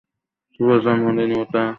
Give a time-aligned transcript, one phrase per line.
[0.53, 1.63] শুভ জন্মদিন, ইউতা।